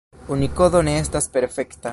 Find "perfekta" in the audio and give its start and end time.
1.37-1.89